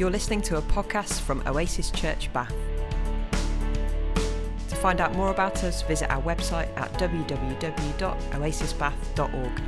[0.00, 2.54] You're listening to a podcast from Oasis Church Bath.
[4.14, 9.62] To find out more about us, visit our website at www.oasisbath.org.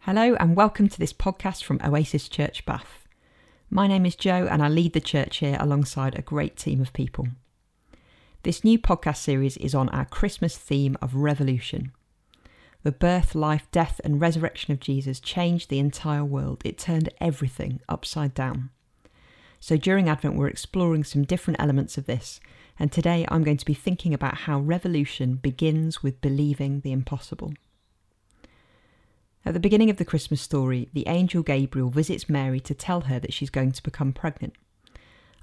[0.00, 3.06] Hello, and welcome to this podcast from Oasis Church Bath.
[3.70, 6.92] My name is Jo, and I lead the church here alongside a great team of
[6.92, 7.28] people.
[8.42, 11.92] This new podcast series is on our Christmas theme of revolution.
[12.84, 16.62] The birth, life, death, and resurrection of Jesus changed the entire world.
[16.64, 18.70] It turned everything upside down.
[19.60, 22.40] So during Advent, we're exploring some different elements of this,
[22.80, 27.54] and today I'm going to be thinking about how revolution begins with believing the impossible.
[29.44, 33.20] At the beginning of the Christmas story, the angel Gabriel visits Mary to tell her
[33.20, 34.54] that she's going to become pregnant.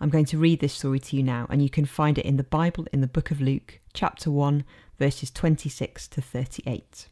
[0.02, 2.36] I'm going to read this story to you now, and you can find it in
[2.36, 4.66] the Bible in the book of Luke, chapter 1,
[4.98, 7.08] verses 26 to 38.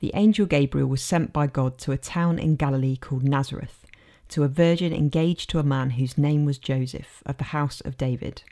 [0.00, 3.86] The angel Gabriel was sent by God to a town in Galilee called Nazareth,
[4.30, 7.98] to a virgin engaged to a man whose name was Joseph, of the house of
[7.98, 8.42] David.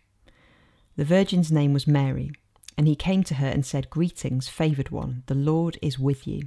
[0.97, 2.33] The virgin's name was Mary,
[2.77, 6.43] and he came to her and said, Greetings, favoured one, the Lord is with you.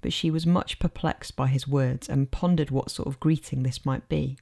[0.00, 3.86] But she was much perplexed by his words and pondered what sort of greeting this
[3.86, 4.38] might be.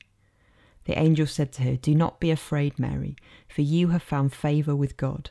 [0.85, 3.17] The angel said to her, Do not be afraid, Mary,
[3.49, 5.31] for you have found favour with God.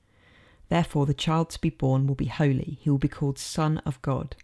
[0.71, 4.01] Therefore, the child to be born will be holy, he will be called Son of
[4.01, 4.37] God.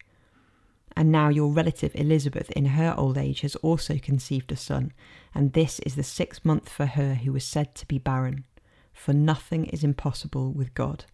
[0.94, 4.92] And now your relative Elizabeth, in her old age, has also conceived a son,
[5.33, 8.43] and this is the sixth month for her who was said to be barren.
[8.92, 11.05] For nothing is impossible with God.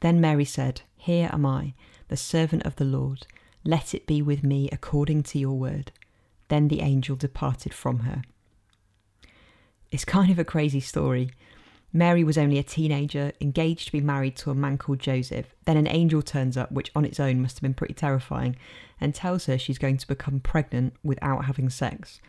[0.00, 1.72] Then Mary said, Here am I,
[2.08, 3.26] the servant of the Lord.
[3.64, 5.92] Let it be with me according to your word.
[6.48, 8.20] Then the angel departed from her.
[9.90, 11.30] It's kind of a crazy story.
[11.96, 15.46] Mary was only a teenager, engaged to be married to a man called Joseph.
[15.64, 18.54] Then an angel turns up, which on its own must have been pretty terrifying,
[19.00, 22.20] and tells her she's going to become pregnant without having sex.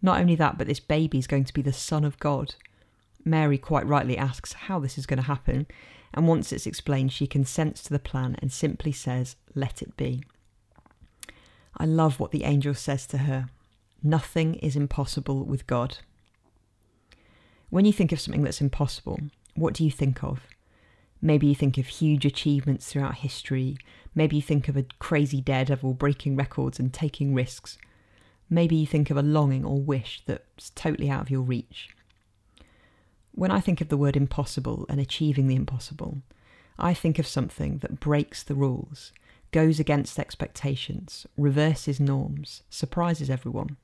[0.00, 2.54] Not only that, but this baby is going to be the Son of God.
[3.24, 5.66] Mary quite rightly asks how this is going to happen,
[6.14, 10.22] and once it's explained, she consents to the plan and simply says, Let it be.
[11.76, 13.48] I love what the angel says to her
[14.00, 15.98] Nothing is impossible with God.
[17.70, 19.20] When you think of something that's impossible,
[19.54, 20.46] what do you think of?
[21.20, 23.76] Maybe you think of huge achievements throughout history.
[24.14, 27.76] Maybe you think of a crazy daredevil breaking records and taking risks.
[28.48, 31.90] Maybe you think of a longing or wish that's totally out of your reach.
[33.32, 36.22] When I think of the word impossible and achieving the impossible,
[36.78, 39.12] I think of something that breaks the rules,
[39.50, 43.76] goes against expectations, reverses norms, surprises everyone.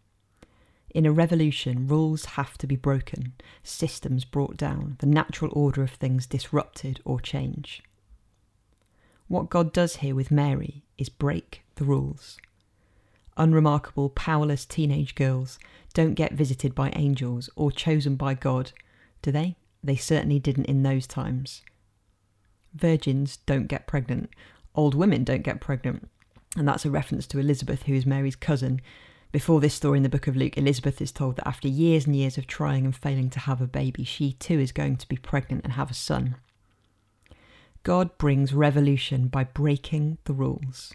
[0.95, 3.33] In a revolution, rules have to be broken,
[3.65, 7.83] systems brought down, the natural order of things disrupted or changed.
[9.27, 12.39] What God does here with Mary is break the rules.
[13.37, 15.59] Unremarkable, powerless teenage girls
[15.95, 18.71] don't get visited by angels or chosen by God,
[19.21, 19.57] do they?
[19.83, 21.63] They certainly didn't in those times.
[22.73, 24.31] Virgins don't get pregnant.
[24.77, 26.09] Old women don't get pregnant.
[26.57, 28.81] And that's a reference to Elizabeth, who is Mary's cousin,
[29.35, 32.15] before this story in the book of Luke, Elizabeth is told that after years and
[32.15, 35.17] years of trying and failing to have a baby, she too is going to be
[35.17, 36.37] pregnant and have a son.
[37.83, 40.95] God brings revolution by breaking the rules.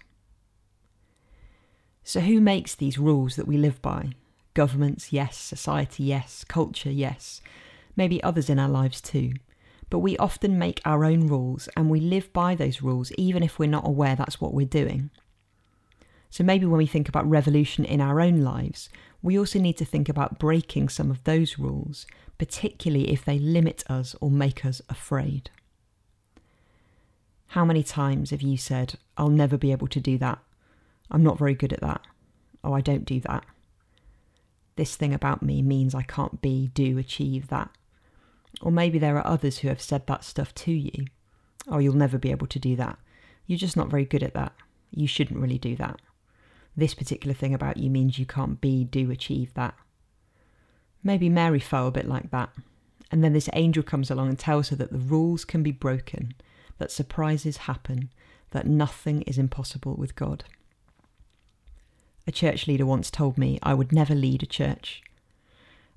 [2.01, 4.11] So, who makes these rules that we live by?
[4.53, 5.35] Governments, yes.
[5.37, 6.45] Society, yes.
[6.47, 7.41] Culture, yes.
[7.97, 9.33] Maybe others in our lives too.
[9.89, 13.59] But we often make our own rules and we live by those rules even if
[13.59, 15.09] we're not aware that's what we're doing.
[16.29, 18.89] So maybe when we think about revolution in our own lives,
[19.21, 22.05] we also need to think about breaking some of those rules,
[22.37, 25.49] particularly if they limit us or make us afraid.
[27.47, 30.39] How many times have you said, I'll never be able to do that?
[31.09, 32.01] I'm not very good at that.
[32.63, 33.43] Oh, I don't do that.
[34.75, 37.71] This thing about me means I can't be, do, achieve that.
[38.61, 41.07] Or maybe there are others who have said that stuff to you.
[41.67, 42.99] Oh, you'll never be able to do that.
[43.47, 44.53] You're just not very good at that.
[44.91, 45.99] You shouldn't really do that
[46.79, 49.75] this particular thing about you means you can't be, do, achieve that.
[51.03, 52.49] Maybe Mary felt a bit like that.
[53.11, 56.33] And then this angel comes along and tells her that the rules can be broken,
[56.77, 58.09] that surprises happen,
[58.51, 60.43] that nothing is impossible with God.
[62.27, 65.01] A church leader once told me I would never lead a church.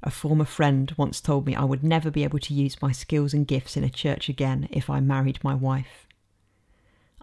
[0.02, 3.34] A former friend once told me I would never be able to use my skills
[3.34, 6.06] and gifts in a church again if I married my wife.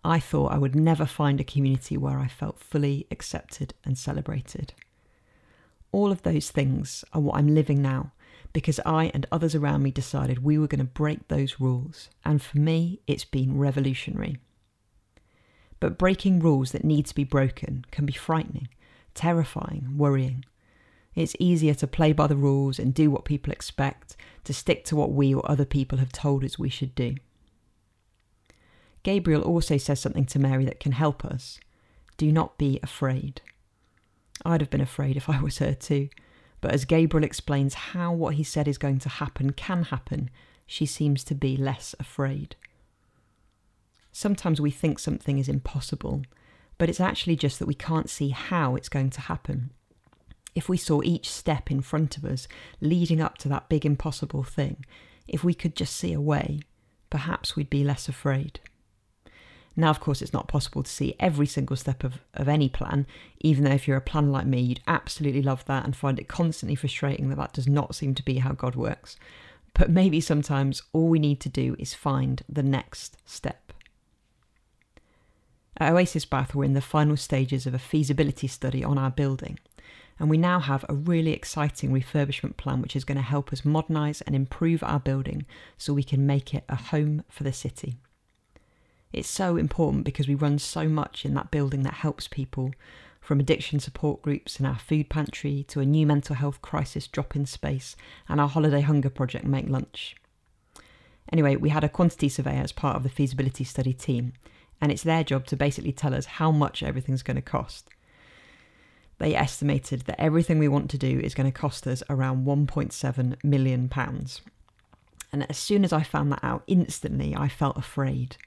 [0.04, 4.74] I thought I would never find a community where I felt fully accepted and celebrated.
[5.92, 8.12] All of those things are what I'm living now
[8.54, 12.42] because I and others around me decided we were going to break those rules, and
[12.42, 14.38] for me, it's been revolutionary.
[15.80, 18.68] But breaking rules that need to be broken can be frightening,
[19.14, 20.46] terrifying, worrying.
[21.16, 24.16] It's easier to play by the rules and do what people expect,
[24.46, 27.16] to stick to what we or other people have told us we should do.
[29.04, 31.60] Gabriel also says something to Mary that can help us.
[32.18, 33.42] Do not be afraid.
[34.46, 36.10] I'd have been afraid if I was her too,
[36.62, 40.30] but as Gabriel explains how what he said is going to happen can happen,
[40.66, 42.56] she seems to be less afraid.
[44.12, 46.24] Sometimes we think something is impossible,
[46.78, 49.72] but it's actually just that we can't see how it's going to happen.
[50.56, 52.48] If we saw each step in front of us
[52.82, 54.86] leading up to that big impossible thing,
[55.28, 56.62] if we could just see a way,
[57.10, 58.60] perhaps we'd be less afraid.
[59.80, 63.08] Now, of course, it's not possible to see every single step of, of any plan,
[63.40, 66.28] even though if you're a planner like me, you'd absolutely love that and find it
[66.28, 69.16] constantly frustrating that that does not seem to be how God works.
[69.74, 73.72] But maybe sometimes all we need to do is find the next step.
[75.78, 79.60] At Oasis Bath, we're in the final stages of a feasibility study on our building,
[80.20, 83.64] and we now have a really exciting refurbishment plan which is going to help us
[83.64, 85.46] modernise and improve our building
[85.78, 87.96] so we can make it a home for the city.
[89.12, 92.72] It's so important because we run so much in that building that helps people,
[93.22, 97.36] from addiction support groups and our food pantry to a new mental health crisis drop
[97.36, 97.96] in space
[98.28, 100.16] and our holiday hunger project Make Lunch.
[101.32, 104.34] Anyway, we had a quantity surveyor as part of the feasibility study team,
[104.82, 107.90] and it's their job to basically tell us how much everything's going to cost.
[109.20, 113.44] They estimated that everything we want to do is going to cost us around 1.7
[113.44, 114.42] million pounds.
[115.32, 118.38] And as soon as I found that out, instantly I felt afraid.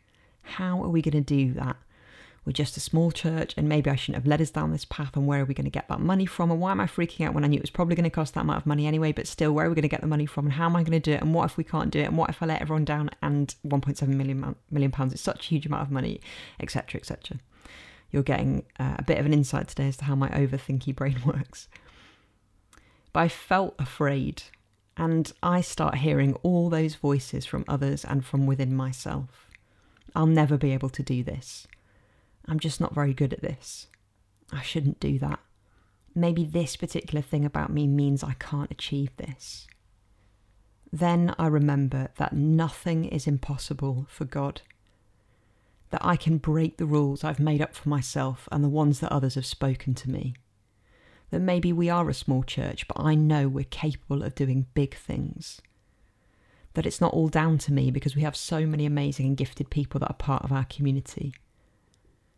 [0.42, 1.76] How are we going to do that?
[2.44, 5.16] We're just a small church, and maybe I shouldn't have led us down this path.
[5.16, 6.50] And where are we going to get that money from?
[6.50, 8.34] And why am I freaking out when I knew it was probably going to cost
[8.34, 9.12] that amount of money anyway?
[9.12, 10.46] But still, where are we going to get the money from?
[10.46, 11.22] And how am I going to do it?
[11.22, 12.06] And what if we can't do it?
[12.06, 13.10] And what if I let everyone down?
[13.22, 16.20] And 1.7 million million pounds is such a huge amount of money,
[16.58, 17.38] etc., etc.
[18.10, 21.22] You're getting uh, a bit of an insight today as to how my overthinky brain
[21.24, 21.68] works.
[23.12, 24.42] But I felt afraid,
[24.96, 29.51] and I start hearing all those voices from others and from within myself.
[30.14, 31.66] I'll never be able to do this.
[32.46, 33.86] I'm just not very good at this.
[34.52, 35.38] I shouldn't do that.
[36.14, 39.66] Maybe this particular thing about me means I can't achieve this.
[40.92, 44.60] Then I remember that nothing is impossible for God.
[45.90, 49.12] That I can break the rules I've made up for myself and the ones that
[49.12, 50.34] others have spoken to me.
[51.30, 54.94] That maybe we are a small church, but I know we're capable of doing big
[54.94, 55.62] things
[56.74, 59.70] that it's not all down to me because we have so many amazing and gifted
[59.70, 61.34] people that are part of our community.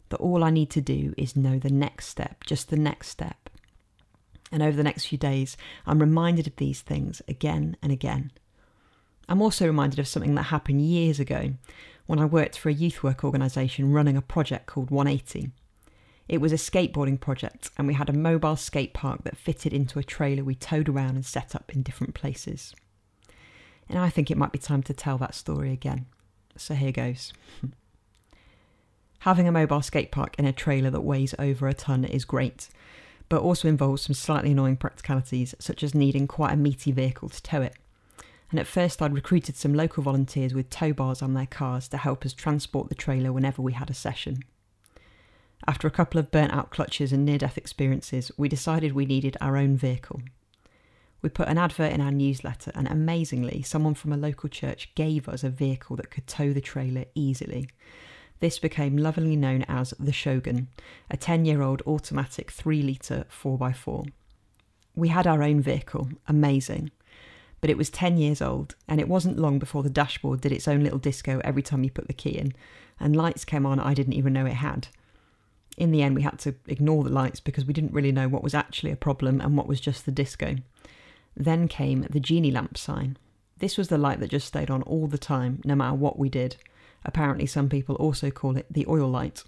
[0.09, 3.49] That all I need to do is know the next step, just the next step.
[4.53, 8.33] And over the next few days, I'm reminded of these things again and again.
[9.29, 11.55] I'm also reminded of something that happened years ago
[12.07, 15.51] when I worked for a youth work organisation running a project called 180.
[16.29, 19.99] It was a skateboarding project, and we had a mobile skate park that fitted into
[19.99, 22.75] a trailer we towed around and set up in different places
[23.89, 26.07] and I think it might be time to tell that story again.
[26.57, 27.33] So here goes.
[29.21, 32.69] Having a mobile skate park in a trailer that weighs over a tonne is great,
[33.29, 37.43] but also involves some slightly annoying practicalities, such as needing quite a meaty vehicle to
[37.43, 37.75] tow it.
[38.51, 41.97] And at first, I'd recruited some local volunteers with tow bars on their cars to
[41.97, 44.45] help us transport the trailer whenever we had a session.
[45.67, 49.39] After a couple of burnt out clutches and near death experiences, we decided we needed
[49.41, 50.21] our own vehicle,
[51.25, 55.27] we put an advert in our newsletter, and amazingly, someone from a local church gave
[55.27, 57.67] us a vehicle that could tow the trailer easily.
[58.41, 60.69] This became lovingly known as the Shogun,
[61.11, 64.07] a 10 year old automatic 3 litre 4x4.
[64.95, 66.91] We had our own vehicle, amazing.
[67.63, 70.69] But it was 10 years old, and it wasn't long before the dashboard did its
[70.69, 72.53] own little disco every time you put the key in,
[73.01, 74.89] and lights came on I didn't even know it had.
[75.79, 78.43] In the end, we had to ignore the lights because we didn't really know what
[78.43, 80.57] was actually a problem and what was just the disco.
[81.37, 83.17] Then came the genie lamp sign.
[83.59, 86.29] This was the light that just stayed on all the time, no matter what we
[86.29, 86.57] did.
[87.05, 89.45] Apparently, some people also call it the oil light.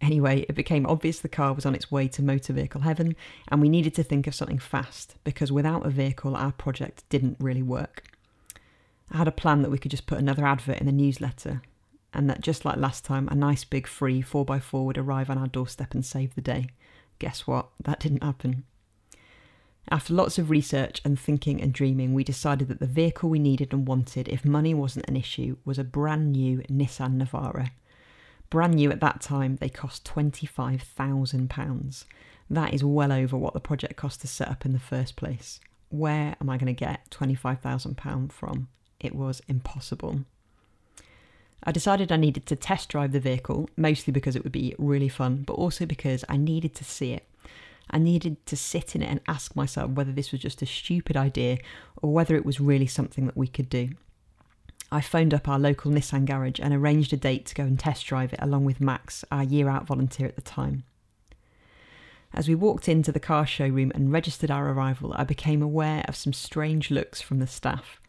[0.00, 3.14] Anyway, it became obvious the car was on its way to motor vehicle heaven,
[3.48, 7.36] and we needed to think of something fast because without a vehicle, our project didn't
[7.38, 8.02] really work.
[9.12, 11.62] I had a plan that we could just put another advert in the newsletter,
[12.12, 15.46] and that just like last time, a nice big free 4x4 would arrive on our
[15.46, 16.66] doorstep and save the day.
[17.20, 17.68] Guess what?
[17.84, 18.64] That didn't happen.
[19.90, 23.72] After lots of research and thinking and dreaming, we decided that the vehicle we needed
[23.72, 27.70] and wanted, if money wasn't an issue, was a brand new Nissan Navara.
[28.48, 32.04] Brand new at that time, they cost £25,000.
[32.50, 35.58] That is well over what the project cost to set up in the first place.
[35.88, 38.68] Where am I going to get £25,000 from?
[39.00, 40.24] It was impossible.
[41.64, 45.08] I decided I needed to test drive the vehicle, mostly because it would be really
[45.08, 47.26] fun, but also because I needed to see it.
[47.92, 51.16] I needed to sit in it and ask myself whether this was just a stupid
[51.16, 51.58] idea
[52.00, 53.90] or whether it was really something that we could do.
[54.90, 58.06] I phoned up our local Nissan garage and arranged a date to go and test
[58.06, 60.84] drive it along with Max, our year out volunteer at the time.
[62.34, 66.16] As we walked into the car showroom and registered our arrival, I became aware of
[66.16, 68.00] some strange looks from the staff.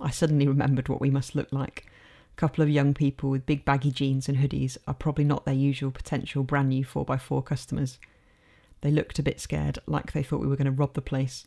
[0.00, 1.86] I suddenly remembered what we must look like.
[2.32, 5.54] A couple of young people with big baggy jeans and hoodies are probably not their
[5.54, 7.98] usual potential brand new 4x4 customers.
[8.84, 11.46] They looked a bit scared, like they thought we were going to rob the place.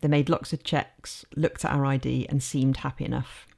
[0.00, 3.48] They made lots of checks, looked at our ID, and seemed happy enough.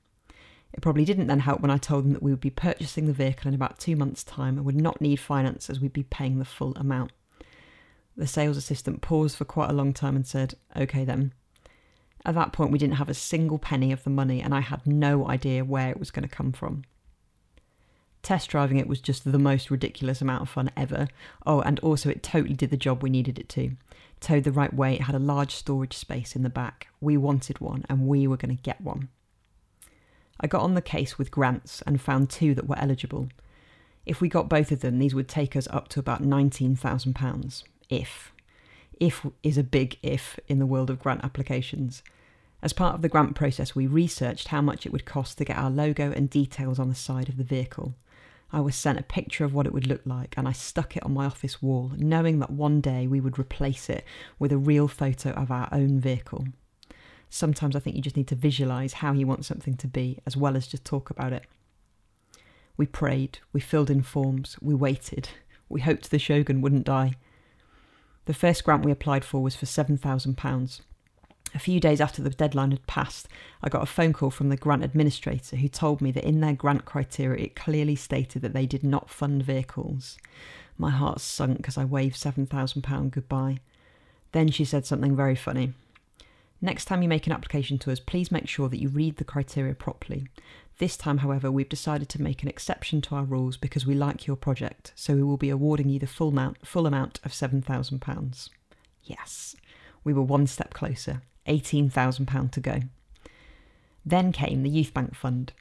[0.73, 3.13] It probably didn't then help when I told them that we would be purchasing the
[3.13, 6.39] vehicle in about two months' time and would not need finance as we'd be paying
[6.39, 7.13] the full amount.
[8.17, 11.35] The sales assistant paused for quite a long time and said, OK then.
[12.25, 14.87] At that point, we didn't have a single penny of the money, and I had
[14.87, 16.85] no idea where it was going to come from.
[18.25, 21.09] Test driving it was just the most ridiculous amount of fun ever.
[21.45, 23.73] Oh, and also it totally did the job we needed it to.
[24.19, 26.89] Towed the right way, it had a large storage space in the back.
[27.03, 29.11] We wanted one, and we were going to get one.
[30.41, 33.29] I got on the case with grants and found two that were eligible.
[34.07, 37.63] If we got both of them, these would take us up to about £19,000.
[37.91, 38.33] If.
[38.99, 42.03] If is a big if in the world of grant applications.
[42.63, 45.59] As part of the grant process, we researched how much it would cost to get
[45.59, 47.95] our logo and details on the side of the vehicle.
[48.55, 51.03] I was sent a picture of what it would look like and I stuck it
[51.03, 54.05] on my office wall, knowing that one day we would replace it
[54.39, 56.47] with a real photo of our own vehicle.
[57.29, 60.37] Sometimes I think you just need to visualise how you want something to be as
[60.37, 61.47] well as just talk about it.
[62.77, 65.31] We prayed, we filled in forms, we waited,
[65.69, 67.15] we hoped the Shogun wouldn't die.
[68.27, 70.81] The first grant we applied for was for £7,000.
[71.55, 73.29] A few days after the deadline had passed,
[73.63, 76.53] I got a phone call from the grant administrator who told me that in their
[76.53, 80.19] grant criteria it clearly stated that they did not fund vehicles.
[80.77, 83.61] My heart sunk as I waved £7,000 goodbye.
[84.33, 85.75] Then she said something very funny.
[86.61, 89.25] Next time you make an application to us, please make sure that you read the
[89.25, 90.27] criteria properly.
[90.79, 94.27] This time, however, we've decided to make an exception to our rules because we like
[94.27, 98.49] your project, so we will be awarding you the full amount, full amount of £7,000.
[99.05, 99.55] Yes,
[100.03, 101.23] we were one step closer.
[101.47, 102.81] £18,000 to go.
[104.05, 105.53] Then came the Youth Bank Fund.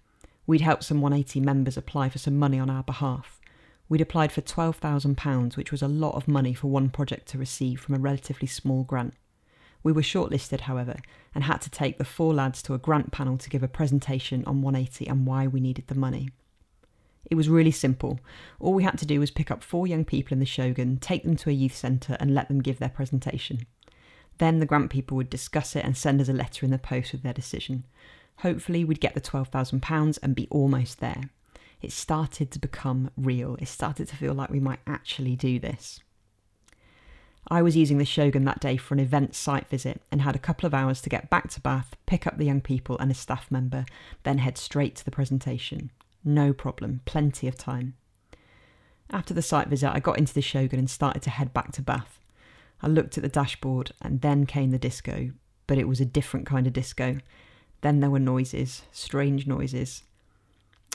[0.45, 3.39] We'd helped some 180 members apply for some money on our behalf.
[3.87, 7.79] We'd applied for £12,000, which was a lot of money for one project to receive
[7.79, 9.13] from a relatively small grant.
[9.83, 10.97] We were shortlisted, however,
[11.35, 14.43] and had to take the four lads to a grant panel to give a presentation
[14.45, 16.29] on 180 and why we needed the money.
[17.29, 18.19] It was really simple.
[18.59, 21.23] All we had to do was pick up four young people in the Shogun, take
[21.23, 23.65] them to a youth centre, and let them give their presentation.
[24.37, 27.11] Then the grant people would discuss it and send us a letter in the post
[27.11, 27.85] with their decision.
[28.37, 31.29] Hopefully, we'd get the £12,000 and be almost there.
[31.81, 33.57] It started to become real.
[33.59, 35.99] It started to feel like we might actually do this.
[37.49, 40.39] I was using the Shogun that day for an event site visit and had a
[40.39, 43.13] couple of hours to get back to Bath, pick up the young people and a
[43.13, 43.85] staff member,
[44.23, 45.91] then head straight to the presentation.
[46.23, 47.95] No problem, plenty of time.
[49.09, 51.81] After the site visit, I got into the Shogun and started to head back to
[51.81, 52.17] Bath.
[52.83, 55.31] I looked at the dashboard and then came the disco,
[55.67, 57.19] but it was a different kind of disco.
[57.79, 60.03] Then there were noises, strange noises.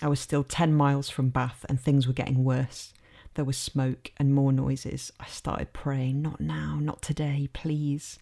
[0.02, 2.92] I was still 10 miles from Bath and things were getting worse.
[3.34, 5.12] There was smoke and more noises.
[5.18, 8.18] I started praying, not now, not today, please.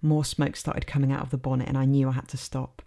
[0.00, 2.80] More smoke started coming out of the bonnet and I knew I had to stop.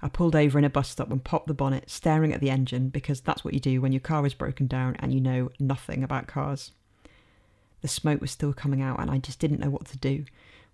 [0.00, 2.88] I pulled over in a bus stop and popped the bonnet, staring at the engine
[2.88, 6.02] because that's what you do when your car is broken down and you know nothing
[6.02, 6.72] about cars.
[7.82, 10.24] The smoke was still coming out, and I just didn't know what to do.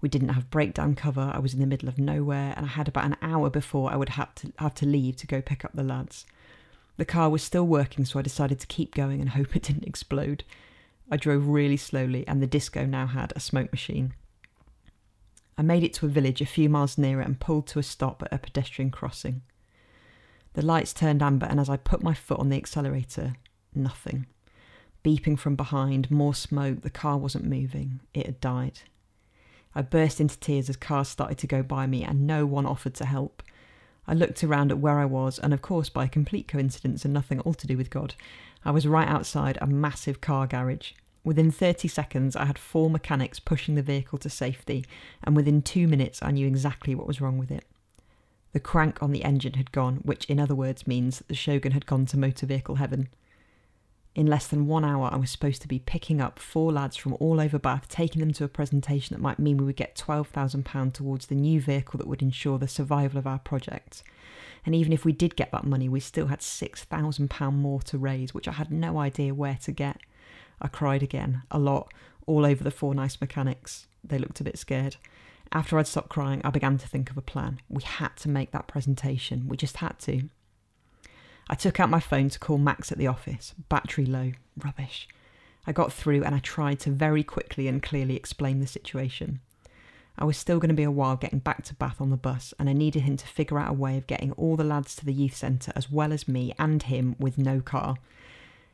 [0.00, 1.32] We didn't have breakdown cover.
[1.34, 3.96] I was in the middle of nowhere, and I had about an hour before I
[3.96, 6.26] would have to have to leave to go pick up the lads.
[6.98, 9.88] The car was still working, so I decided to keep going and hope it didn't
[9.88, 10.44] explode.
[11.10, 14.12] I drove really slowly, and the disco now had a smoke machine.
[15.56, 18.22] I made it to a village a few miles nearer and pulled to a stop
[18.22, 19.42] at a pedestrian crossing.
[20.52, 23.34] The lights turned amber, and as I put my foot on the accelerator,
[23.74, 24.26] nothing
[25.08, 28.80] beeping from behind, more smoke, the car wasn't moving, it had died.
[29.74, 32.92] I burst into tears as cars started to go by me and no one offered
[32.96, 33.42] to help.
[34.06, 37.38] I looked around at where I was, and of course, by complete coincidence and nothing
[37.38, 38.14] at all to do with God,
[38.66, 40.92] I was right outside a massive car garage.
[41.24, 44.84] Within 30 seconds, I had four mechanics pushing the vehicle to safety,
[45.24, 47.64] and within two minutes, I knew exactly what was wrong with it.
[48.52, 51.86] The crank on the engine had gone, which in other words means the Shogun had
[51.86, 53.08] gone to motor vehicle heaven.
[54.14, 57.16] In less than one hour, I was supposed to be picking up four lads from
[57.20, 60.92] all over Bath, taking them to a presentation that might mean we would get £12,000
[60.92, 64.02] towards the new vehicle that would ensure the survival of our project.
[64.66, 68.34] And even if we did get that money, we still had £6,000 more to raise,
[68.34, 70.00] which I had no idea where to get.
[70.60, 71.92] I cried again, a lot,
[72.26, 73.86] all over the four nice mechanics.
[74.02, 74.96] They looked a bit scared.
[75.52, 77.60] After I'd stopped crying, I began to think of a plan.
[77.68, 79.48] We had to make that presentation.
[79.48, 80.28] We just had to.
[81.48, 83.54] I took out my phone to call Max at the office.
[83.68, 84.32] Battery low.
[84.62, 85.08] Rubbish.
[85.66, 89.40] I got through and I tried to very quickly and clearly explain the situation.
[90.18, 92.52] I was still going to be a while getting back to Bath on the bus,
[92.58, 95.04] and I needed him to figure out a way of getting all the lads to
[95.04, 97.96] the youth centre as well as me and him with no car.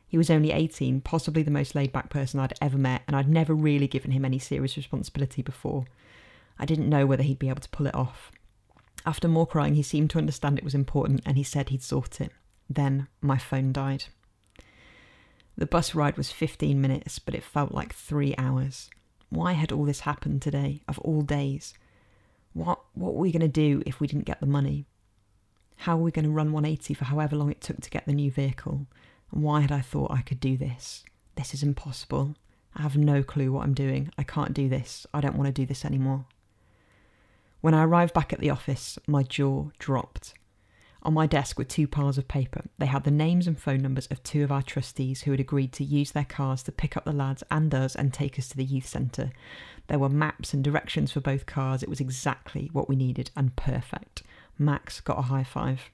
[0.07, 3.29] He was only 18, possibly the most laid back person I'd ever met, and I'd
[3.29, 5.85] never really given him any serious responsibility before.
[6.57, 8.31] I didn't know whether he'd be able to pull it off.
[9.05, 12.21] After more crying, he seemed to understand it was important and he said he'd sort
[12.21, 12.31] it.
[12.69, 14.05] Then my phone died.
[15.57, 18.89] The bus ride was 15 minutes, but it felt like three hours.
[19.29, 21.73] Why had all this happened today, of all days?
[22.53, 24.85] What, what were we going to do if we didn't get the money?
[25.77, 28.13] How were we going to run 180 for however long it took to get the
[28.13, 28.87] new vehicle?
[29.31, 31.03] And why had I thought I could do this?
[31.35, 32.35] This is impossible.
[32.75, 34.11] I have no clue what I'm doing.
[34.17, 35.05] I can't do this.
[35.13, 36.25] I don't want to do this anymore.
[37.61, 40.33] When I arrived back at the office, my jaw dropped.
[41.05, 42.63] On my desk were two piles of paper.
[42.79, 45.71] They had the names and phone numbers of two of our trustees who had agreed
[45.73, 48.57] to use their cars to pick up the lads and us and take us to
[48.57, 49.29] the youth centre.
[49.85, 51.83] There were maps and directions for both cars.
[51.83, 54.23] It was exactly what we needed and perfect.
[54.57, 55.91] Max got a high five.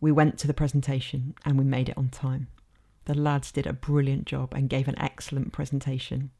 [0.00, 2.48] We went to the presentation and we made it on time.
[3.04, 6.30] The lads did a brilliant job and gave an excellent presentation.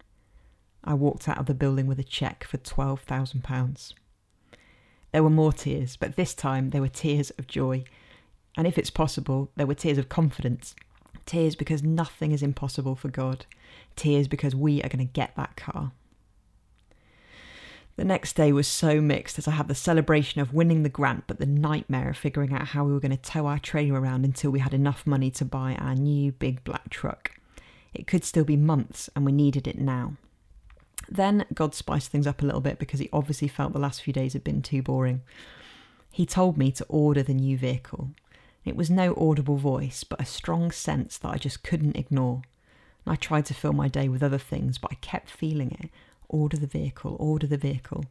[0.83, 3.93] I walked out of the building with a cheque for £12,000.
[5.17, 7.85] There were more tears, but this time they were tears of joy.
[8.55, 10.75] And if it's possible, there were tears of confidence.
[11.25, 13.47] Tears because nothing is impossible for God.
[13.97, 15.93] Tears because we are going to get that car.
[17.97, 21.25] The next day was so mixed as I had the celebration of winning the grant,
[21.27, 24.27] but the nightmare of figuring out how we were going to tow our trailer around
[24.27, 27.41] until we had enough money to buy our new big black truck.
[27.95, 30.19] It could still be months, and we needed it now.
[31.09, 34.13] Then God spiced things up a little bit because he obviously felt the last few
[34.13, 35.23] days had been too boring.
[36.11, 38.11] He told me to order the new vehicle.
[38.65, 42.43] It was no audible voice, but a strong sense that I just couldn't ignore.
[43.07, 45.91] I tried to fill my day with other things, but I kept feeling it.
[46.29, 48.07] Order the vehicle, order the vehicle.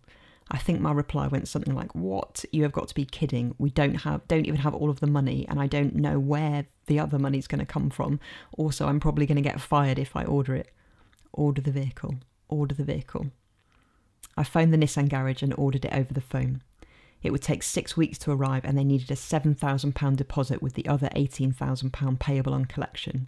[0.49, 2.45] I think my reply went something like, "What?
[2.51, 3.55] You have got to be kidding.
[3.57, 6.67] We don't have don't even have all of the money and I don't know where
[6.85, 8.19] the other money's going to come from.
[8.57, 10.71] Also, I'm probably going to get fired if I order it.
[11.33, 12.15] Order the vehicle."
[12.49, 13.27] Order the vehicle.
[14.37, 16.61] I phoned the Nissan garage and ordered it over the phone.
[17.23, 20.87] It would take six weeks to arrive, and they needed a £7,000 deposit with the
[20.87, 23.27] other £18,000 payable on collection.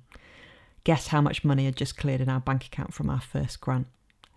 [0.83, 3.87] Guess how much money had just cleared in our bank account from our first grant?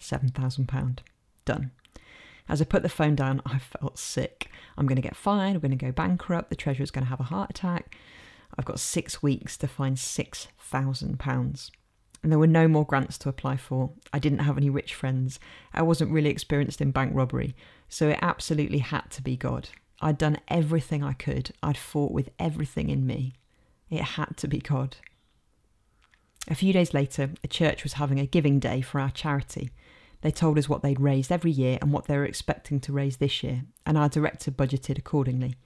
[0.00, 0.98] £7,000.
[1.44, 1.72] Done.
[2.48, 4.50] As I put the phone down, I felt sick.
[4.78, 7.20] I'm going to get fired, I'm going to go bankrupt, the treasurer's going to have
[7.20, 7.96] a heart attack.
[8.58, 11.70] I've got six weeks to find £6,000
[12.22, 13.90] and there were no more grants to apply for.
[14.12, 15.40] I didn't have any rich friends.
[15.72, 17.54] I wasn't really experienced in bank robbery,
[17.88, 19.68] so it absolutely had to be God.
[20.00, 23.34] I'd done everything I could, I'd fought with everything in me.
[23.90, 24.96] It had to be God.
[26.48, 29.70] A few days later, a church was having a giving day for our charity.
[30.22, 33.18] They told us what they'd raised every year and what they were expecting to raise
[33.18, 35.56] this year, and our director budgeted accordingly.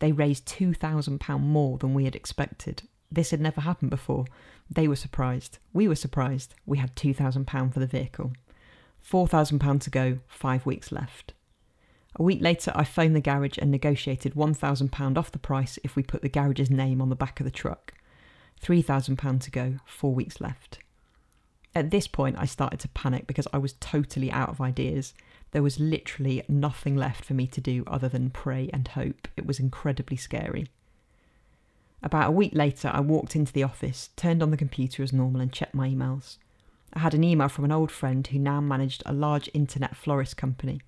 [0.00, 2.82] They raised £2,000 more than we had expected.
[3.10, 4.26] This had never happened before,
[4.70, 5.58] they were surprised.
[5.72, 6.54] We were surprised.
[6.66, 8.32] We had £2,000 for the vehicle.
[9.08, 11.32] £4,000 to go, five weeks left.
[12.16, 16.02] A week later, I phoned the garage and negotiated £1,000 off the price if we
[16.02, 17.94] put the garage's name on the back of the truck.
[18.62, 20.80] £3,000 to go, four weeks left.
[21.74, 25.14] At this point, I started to panic because I was totally out of ideas.
[25.52, 29.28] There was literally nothing left for me to do other than pray and hope.
[29.36, 30.66] It was incredibly scary.
[32.02, 35.40] About a week later, I walked into the office, turned on the computer as normal,
[35.40, 36.36] and checked my emails.
[36.92, 40.36] I had an email from an old friend who now managed a large internet florist
[40.36, 40.80] company.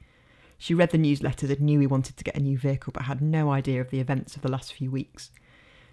[0.57, 3.21] She read the newsletters and knew we wanted to get a new vehicle, but had
[3.21, 5.31] no idea of the events of the last few weeks.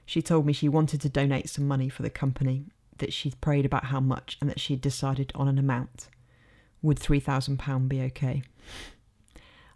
[0.06, 2.66] She told me she wanted to donate some money for the company,
[2.98, 6.10] that she'd prayed about how much, and that she'd decided on an amount.
[6.82, 8.44] Would £3,000 be okay?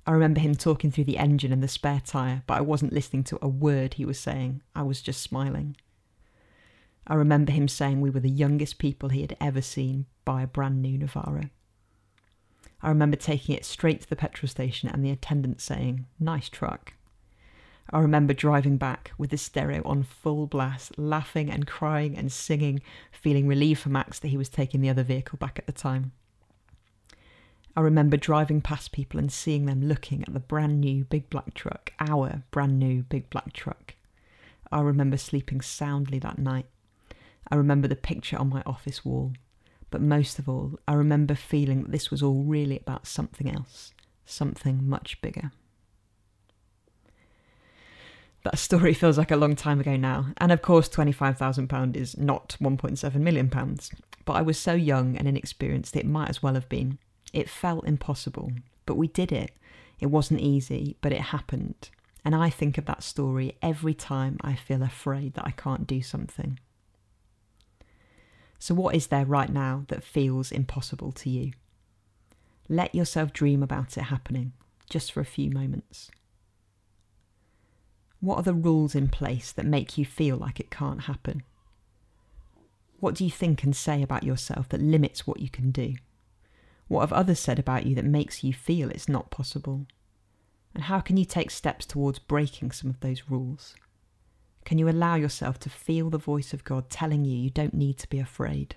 [0.05, 3.23] I remember him talking through the engine and the spare tyre, but I wasn't listening
[3.23, 4.61] to a word he was saying.
[4.75, 5.77] I was just smiling.
[7.07, 10.47] I remember him saying we were the youngest people he had ever seen buy a
[10.47, 11.49] brand new Navara.
[12.83, 16.93] I remember taking it straight to the petrol station and the attendant saying, Nice truck.
[17.93, 22.81] I remember driving back with the stereo on full blast, laughing and crying and singing,
[23.11, 26.13] feeling relieved for Max that he was taking the other vehicle back at the time.
[27.75, 31.53] I remember driving past people and seeing them looking at the brand new big black
[31.53, 33.95] truck, our brand new big black truck.
[34.71, 36.65] I remember sleeping soundly that night.
[37.49, 39.33] I remember the picture on my office wall.
[39.91, 43.93] But most of all, I remember feeling that this was all really about something else,
[44.25, 45.51] something much bigger.
[48.43, 52.58] That story feels like a long time ago now, and of course, £25,000 is not
[52.60, 53.51] £1.7 million.
[54.25, 56.97] But I was so young and inexperienced, it might as well have been.
[57.34, 58.51] It felt impossible,
[58.86, 59.51] but we did it.
[59.99, 61.89] It wasn't easy, but it happened.
[62.23, 66.01] And I think of that story every time I feel afraid that I can't do
[66.01, 66.60] something.
[68.62, 71.54] So, what is there right now that feels impossible to you?
[72.69, 74.54] Let yourself dream about it happening,
[74.88, 76.12] just for a few moments.
[78.19, 81.41] What are the rules in place that make you feel like it can't happen?
[83.00, 85.95] What do you think and say about yourself that limits what you can do?
[86.88, 89.88] What have others said about you that makes you feel it's not possible?
[90.76, 93.74] And how can you take steps towards breaking some of those rules?
[94.65, 97.97] Can you allow yourself to feel the voice of God telling you you don't need
[98.00, 98.76] to be afraid?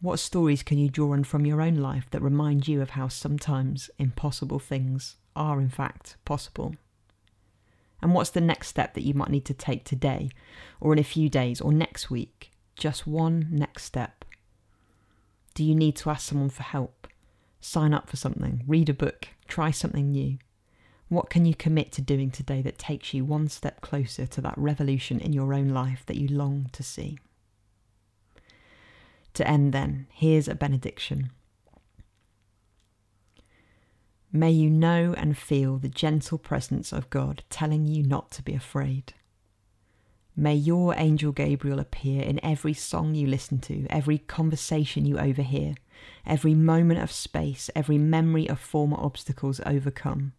[0.00, 3.08] What stories can you draw on from your own life that remind you of how
[3.08, 6.74] sometimes impossible things are, in fact, possible?
[8.02, 10.30] And what's the next step that you might need to take today,
[10.80, 12.52] or in a few days, or next week?
[12.76, 14.24] Just one next step
[15.56, 17.08] do you need to ask someone for help?
[17.62, 20.36] Sign up for something, read a book, try something new.
[21.08, 24.58] What can you commit to doing today that takes you one step closer to that
[24.58, 27.18] revolution in your own life that you long to see?
[29.34, 31.30] To end, then, here's a benediction.
[34.32, 38.54] May you know and feel the gentle presence of God telling you not to be
[38.54, 39.14] afraid.
[40.34, 45.76] May your angel Gabriel appear in every song you listen to, every conversation you overhear,
[46.26, 50.32] every moment of space, every memory of former obstacles overcome.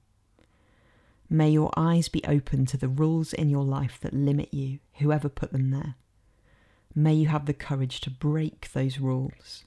[1.29, 5.29] May your eyes be open to the rules in your life that limit you, whoever
[5.29, 5.95] put them there.
[6.95, 9.65] May you have the courage to break those rules.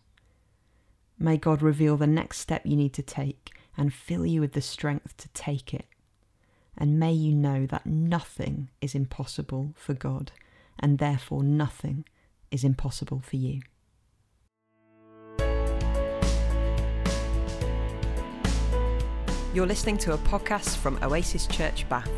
[1.18, 4.62] May God reveal the next step you need to take and fill you with the
[4.62, 5.86] strength to take it
[6.80, 10.32] and may you know that nothing is impossible for God,
[10.78, 12.06] and therefore nothing
[12.50, 13.60] is impossible for you.
[19.52, 22.08] You're listening to a podcast from Oasis Church Bath.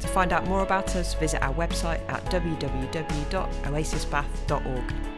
[0.00, 5.15] To find out more about us, visit our website at www.oasisbath.org.